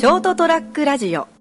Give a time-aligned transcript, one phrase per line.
[0.00, 1.39] ショートトラックラジオ。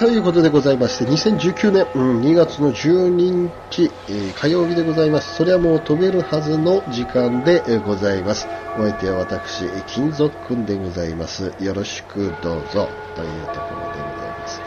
[0.00, 5.36] ということでございまして、2019年、うん、2月の12日、えー火曜日でございます。
[5.36, 8.48] それはもう飛べるはずの時間でございます。
[8.78, 11.52] お相手は私、金属くんでございます。
[11.60, 14.62] よろしくどうぞ、というところでございます。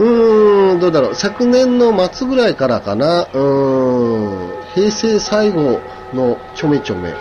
[0.00, 1.14] うーん、どうだろう。
[1.14, 5.78] 昨年の末ぐらいからかな、うーん、平成最後
[6.12, 7.16] のちょめちょめ、ね、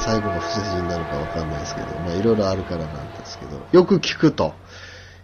[0.00, 4.54] 最後が不正人なのかわかんないですけど、まあいろいろあるからなんですけど、よく聞くと、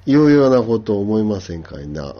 [0.06, 2.14] いうようなことを思いませんかいな？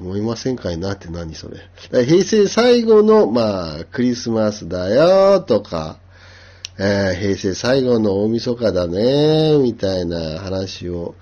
[0.00, 2.04] 思いませんかいなって何それ？
[2.04, 5.98] 平成最後の、まあ、クリスマスだよとか、
[6.78, 11.14] えー平成最後の大晦日だね、みたいな話を、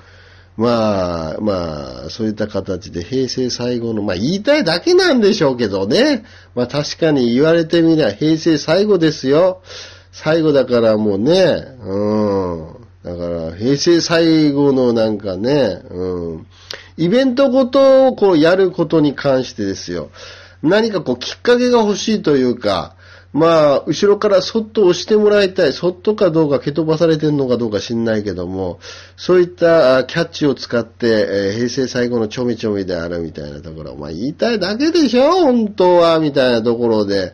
[0.57, 6.25] まあ、まあ、そういった形で平成最後の、まあ言いたいだけなんでしょうけどね。
[6.55, 9.63] まあ確かに言われてみりゃ平成最後ですよ。
[10.13, 11.33] 最後だからもうね、
[11.83, 12.40] うん。
[13.05, 16.47] だから、平成最後のなんかね、うん。
[16.99, 20.11] イベントごとをこうやることに関してですよ。
[20.63, 22.95] 何かこうきっかけが欲しいというか、
[23.33, 25.73] まあ、後ろからそっと押してもらいたい。
[25.73, 28.81] そっとかどうか蹴飛ばされてるのかどうか知んないけども、
[29.17, 33.97] そういったキャッチを使って、えー平成最後のちょめちょめであるみたいなところ。
[33.97, 37.33] まあ、言いたいだけでしょ本当は、みたいなところで。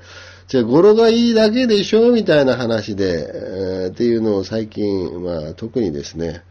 [0.48, 6.42] じゃあ、語呂がいいだけでしょみたいな話で、えーっていうのを最近、まあ、特にですね、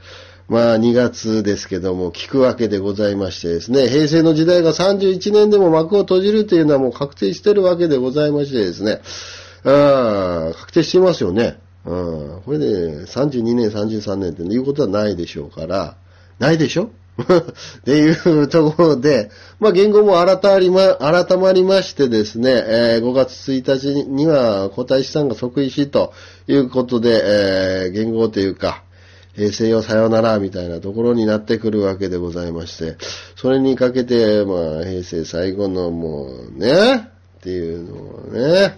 [0.49, 8.99] まあ、2月ですけども、聞くわけでございましてですね、平成の時代が31年でも幕を閉じるというのはもう確定してるわけでございましてですね、
[9.63, 11.57] あー確定してますよね。
[11.85, 11.95] う
[12.39, 12.65] ん、これで
[13.05, 15.95] 32年、33年っていうことはないでしょうから、
[16.39, 16.89] ないでしょ？
[17.79, 26.13] っていうところで、まあ、言語も改まりま、改まりましてですね、えー5月1日には皇太子さんが即位しと
[26.47, 28.83] いうことで、えー言語というか、
[29.35, 32.97] 平成よさよならみたいなところになってくるわけでございまして、
[33.37, 37.09] それにかけて、まあ、平成最後のもうね、
[37.39, 38.77] っていうのをね、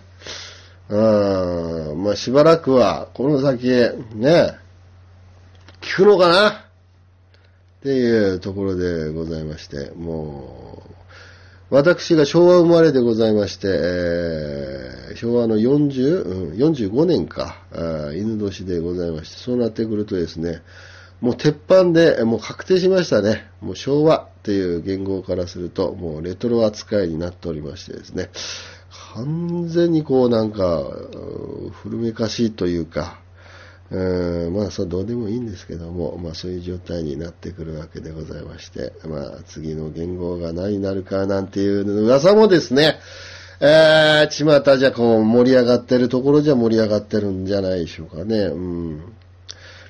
[0.89, 4.57] うん、まあしばらくは、この先、ね、
[5.81, 6.66] 聞くのかな？
[7.79, 10.83] っていうところでございまして、も
[11.71, 17.57] う、私が昭和生まれでございまして、えー昭和の40、うん、45年か、
[18.15, 20.61] 犬年でございまして、そうなってくるとですね、
[21.21, 23.49] もう鉄板で、もう確定しましたね。
[23.59, 28.29] もう昭和っていう言語からすると、もうレトロ扱いになっておりましてですね、
[29.15, 30.83] 完全にこうなんか、
[31.71, 33.19] 古めかしいというか、
[33.89, 42.99] うんまあ、それどうでもいいんですけども、まあ、そういう状態になってくるわけでございまして、まあ、次の言語が何になるかなんていう噂もですね、
[43.61, 48.37] えー、巷じゃこう盛り上がってるところじゃ盛り上がってるんじゃないでしょうかね。
[48.37, 48.97] うん。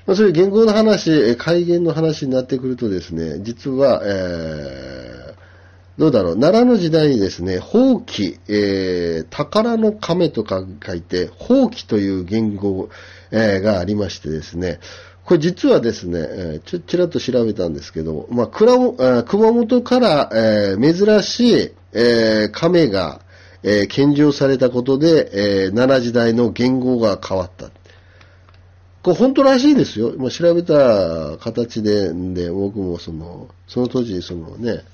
[0.06, 4.97] まあ、そういう言語の話、え改元の話になってくるとですね、実は、えー、
[5.98, 12.88] どうだろう、奈良の時代にですね、宝器、えー、宝の亀とか書いて、宝器という言語、
[13.32, 14.78] えーがありましてですね、
[15.24, 18.72] これ実はですね、ちょ、ちらっと調べたんですけど、まあ、倉
[19.24, 23.20] 熊本から、えー珍しい、えー亀が、
[23.64, 25.30] えー献上されたことで、
[25.64, 27.70] えー奈良時代の言語が変わった。
[29.02, 30.14] これ本当らしいですよ。
[30.16, 34.84] まあ、調べた形で、で、僕もその、その当時、そのね、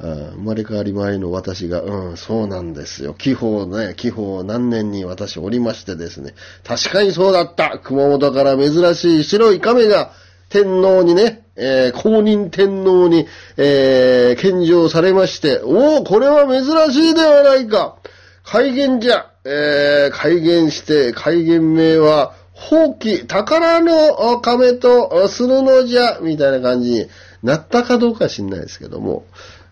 [0.00, 3.14] 生まれ変わり前の私が、うん、そうなんですよ。
[3.14, 7.80] 気泡ね、気泡何年に私おりましてですね、確かにそうだった。
[7.82, 10.12] 熊本から珍しい白い亀が
[10.50, 13.26] 天皇にね、えー公認天皇に、
[13.56, 17.96] えー献上されまして、おお、これは珍しいではないか。
[18.44, 27.08] 改元じゃ、えー改元して、改元名は、宝器、宝の亀とするのじゃ、みたいな感じに
[27.42, 29.24] なったかどうか知んないですけども、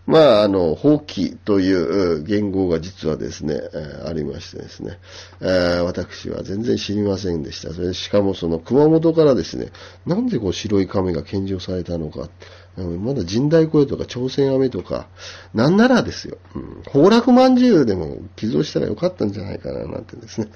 [0.07, 4.99] まあ、あの、法規という言語が実はですね、えありましてですね、
[5.41, 7.73] えー私は全然知りませんでした。
[7.73, 9.67] それしかもその熊本からですね、
[10.05, 12.29] なんでこう白い亀が献上されたのか、
[12.77, 15.07] まだ神代声とか朝鮮飴とか、
[15.53, 20.47] なんならですよ、うん、崩落まんじゅうでも寄贈したらよかったんじゃないかななんてですね、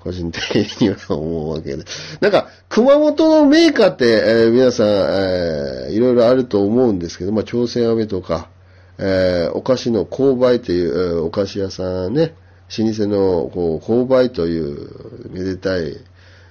[0.00, 1.84] 個人的には思うわけで。
[2.20, 8.50] なんか、熊本のメーカーって、えー皆さん、えーいろいろあると思うんですけど、まあ、朝鮮飴とか、
[8.98, 12.34] えーお菓子の購買という、お菓子屋さんね、
[12.78, 15.96] 老舗のこう購買というめでたい、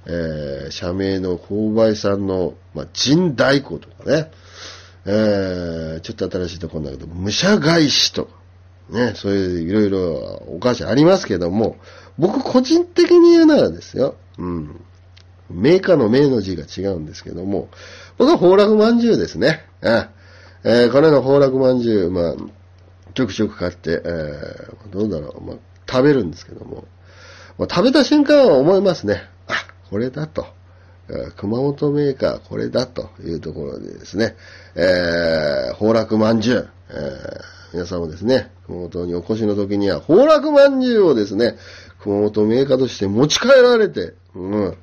[0.06, 4.32] えー、社名の購買さんの、まあ、神代行とかね、
[5.06, 8.32] えー、ちょっと新しいところだけど、武者返しとか、
[8.90, 11.78] ね、そういういろいろお菓子ありますけども、
[12.18, 14.82] 僕個人的に言うならですよ、うん。
[15.50, 17.70] メーカーの名の字が違うんですけども、
[18.18, 19.66] 僕は宝楽まんじゅうですね。
[20.64, 22.36] えー、これの宝楽まんじゅう、まあ、
[23.14, 25.56] ちょくちょく買って、えー、どうだろう、まあ、
[25.90, 26.86] 食べるんですけども、
[27.58, 29.24] まあ、食べた瞬間は思いますね。
[29.48, 29.54] あ、
[29.90, 30.46] これだと。
[31.36, 34.38] 熊本メーカーこれだというところでですね、
[34.76, 36.98] えー、宝楽まんじゅう、えー、
[37.74, 41.58] 皆さんもですね、熊本にお越しの時には、宝楽まんじゅうをですね、
[42.00, 44.78] 熊本メーカーとして持ち帰られて、うん、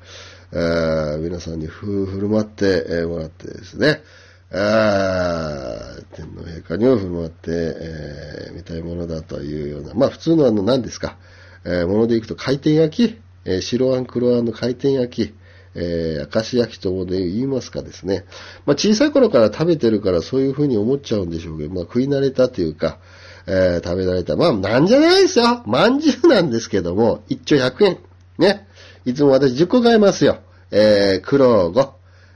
[0.53, 4.03] えー、皆さんに振る舞って、え、もらってですね、
[4.51, 11.19] えー、天皇陛下にも振る舞って、えー、見たいものだというような、まあ普通のあの何ですか、
[11.65, 15.35] えー、ものでいくと回転焼き、えー、白あん黒あんの回転焼き、
[15.75, 18.25] えー、明石焼きともで言いますかですね。
[18.65, 22.99] まあ小さい頃から食べてるからそういうふうに思っちゃうんでしょうけど、まあ食い慣れたというか、
[23.47, 24.37] えー、食べられた。
[24.37, 25.63] まあなんじゃないですよ。
[25.67, 27.99] まんじゅうなんですけども、一丁100円。
[28.39, 28.67] ね。
[29.05, 30.39] いつも私10個買いますよ。
[30.71, 31.91] えー、黒5、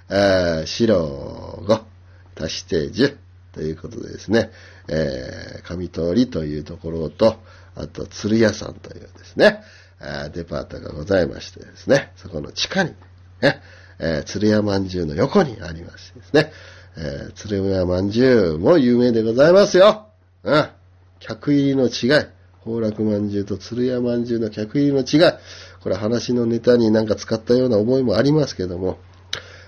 [0.09, 1.52] えー、白、
[2.43, 3.17] 足して10
[3.53, 4.51] ということでですね、
[4.89, 7.37] えー、上通りというところと、
[7.75, 9.63] あと、鶴屋さんというですね、
[10.35, 12.95] デパートがございましてですね、そこの地下に、
[13.41, 13.63] ね、
[13.99, 16.53] えー、鶴屋まんじゅうの横にありましてですね、
[16.97, 20.09] えー、鶴屋まんじゅうも有名でございますよ。
[20.43, 20.69] うん。
[21.21, 22.27] 客入りの違い。
[22.65, 25.33] 宝楽まんじゅうと鶴屋まんじゅうの客入りの違い。
[25.81, 28.99] これ話のネタになんか使ったような思いもありますけども、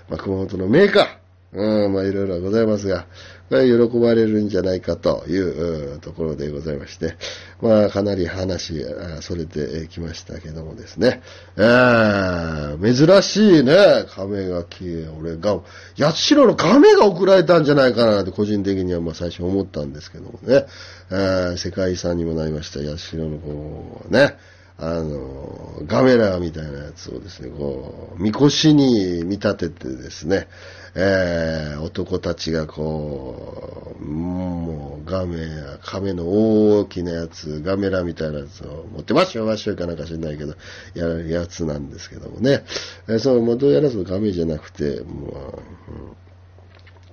[0.08, 1.06] まあ、熊本のメーカー、
[1.54, 3.06] うん、まあいろいろございますが、
[3.50, 7.16] 喜ばれるんじゃないかというところでございまして、
[7.60, 8.84] まあかなり話、
[9.20, 11.22] それてきましたけどもですね、
[11.56, 15.60] えー、珍しいね、亀が消え、俺が、
[15.96, 20.66] 八代の亀が送られたんじゃないかなって個人的にはまあ最初思ったんですけどもね、
[21.10, 24.36] えー、世界遺産にもなりました八代のこうね、
[24.76, 30.48] あの、ガメラみたいなやつをですね、こう、みこしに見立ててですね、
[30.96, 40.54] えー、男たちがこう、もう、ガメや、亀の大きなやつ、ガメラみたいなやつを持って、わっしょわしょいかなんか知らないけど、
[40.94, 42.64] やるやつなんですけどもね。
[43.08, 46.16] えー、その、もうどうやらそのガメじゃなくて、もう、うん、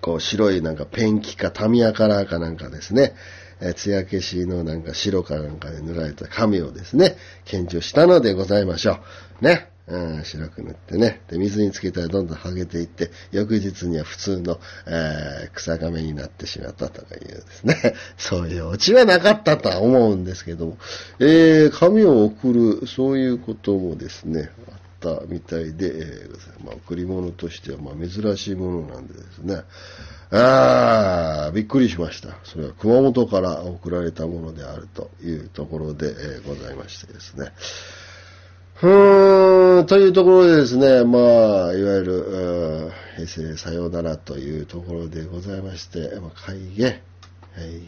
[0.02, 3.14] こう、白いなんかペンキかタミヤカラーかなんかですね、
[3.62, 7.16] え艶消しのなんか白かなんかで塗られた紙をですね、
[7.46, 9.00] 献上したのでございましょ
[9.42, 9.46] う。
[9.46, 9.72] ね。
[9.88, 11.22] うん、白く塗ってね。
[11.28, 17.96] で、水につけたらどんどん剥げていって、翌日には普通の、えー、草亀になってしまったとかいうですね。
[18.18, 20.78] そういうオチはなかったとは思うんですけども、
[21.20, 29.64] えー、紙を送る、そういうこともですね、あったみたいで、えー、まあ、贈り物としてはまあ珍しいものなんでですね。
[30.32, 32.30] ああ、びっくりしました。
[32.44, 37.52] それは熊本から送られたものであるというところで、えー、ございましてですね。
[38.76, 41.20] ふーん、というところでですね、ま
[41.68, 47.00] あ、いわゆる、平成さようならというところでございまして、まあ、会議、会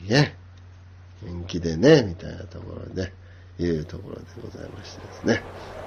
[0.06, 0.14] 議、
[1.24, 3.14] 元気でね、みたいなところで、
[3.60, 5.83] いうところでございましてですね。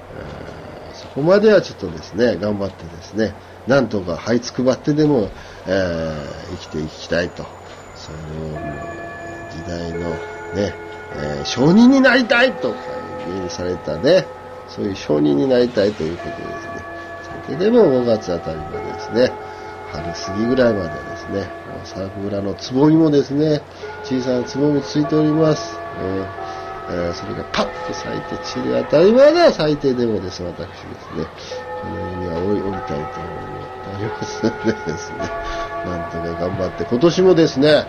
[0.94, 3.34] そこまではちょっとですね、頑張ってですね、
[3.66, 5.30] なんとか這いつくばってでも、
[5.66, 7.44] えー、生きていきたいと。
[7.96, 8.80] それをもう、
[9.50, 10.10] 時代の
[10.54, 10.74] ね、
[11.14, 12.74] えー、承認になりたいと
[13.26, 14.26] 言されたね、
[14.68, 16.96] そういう承認になりたいということですね。
[17.44, 19.32] それでも5月あたりまでですね、
[19.92, 21.50] 春過ぎぐらいまでですね、
[21.84, 23.62] 桜のつぼみもですね、
[24.04, 25.78] 小さなつぼみついております。
[25.98, 26.45] えー、
[26.88, 30.82] えそれがパッと咲いて散るあたりまでは最低でもです、私です
[31.16, 31.26] ね。
[31.82, 34.44] この世には降り降りたいと思っております。
[34.44, 35.18] のでですね、
[35.84, 37.86] なんとか頑張って、今年もですね、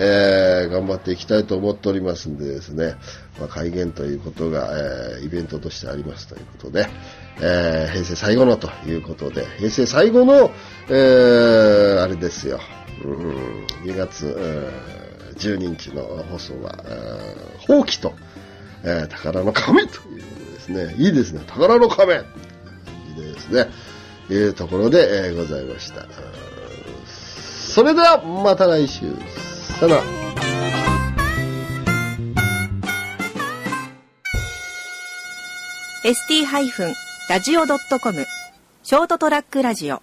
[0.00, 2.94] えー、頑張っていきたいと思っておりますんでですね、
[3.38, 4.70] まあ、改元ということが、
[5.18, 6.86] えー、イベントとしてありますということで、
[7.40, 10.52] えー、平成最後のということで、平成最後の、
[10.88, 12.60] えー、あれですよ、
[13.04, 14.97] うん、2月、えー、
[15.38, 18.14] 12日の放送は、えー、放棄と、
[18.82, 22.18] えー、宝の亀ということですね、いいですね、宝の亀い
[23.12, 23.68] いですね、
[24.30, 26.06] いうところで、えー、ございました。
[27.06, 29.12] それでは、また来週。
[29.78, 30.02] さよなら。
[36.04, 38.26] st-radio.com
[38.82, 40.00] ショートトラックラジオ